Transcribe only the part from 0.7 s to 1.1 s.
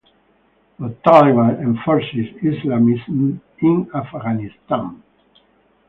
The